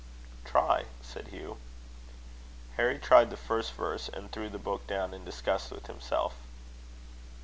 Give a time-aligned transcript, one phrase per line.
[0.45, 1.57] "Try," said Hugh.
[2.75, 6.33] Harry tried the first verse, and threw the book down in disgust with himself.